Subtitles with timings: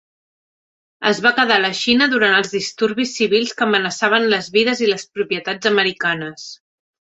[1.09, 4.91] Es va quedar a la Xina durant els disturbis civils que amenaçaven les vides i
[4.95, 6.51] les propietats americanes.